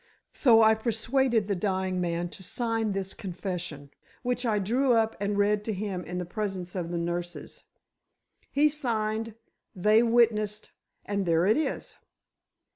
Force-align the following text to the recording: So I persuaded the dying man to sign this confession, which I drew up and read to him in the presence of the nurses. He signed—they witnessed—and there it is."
So 0.33 0.63
I 0.63 0.73
persuaded 0.73 1.47
the 1.47 1.55
dying 1.55 2.01
man 2.01 2.27
to 2.29 2.41
sign 2.41 2.93
this 2.93 3.13
confession, 3.13 3.91
which 4.23 4.47
I 4.47 4.57
drew 4.57 4.93
up 4.93 5.15
and 5.21 5.37
read 5.37 5.63
to 5.65 5.73
him 5.73 6.03
in 6.05 6.17
the 6.17 6.25
presence 6.25 6.73
of 6.73 6.89
the 6.91 6.97
nurses. 6.97 7.65
He 8.49 8.67
signed—they 8.67 10.01
witnessed—and 10.01 11.27
there 11.27 11.45
it 11.45 11.55
is." 11.55 11.97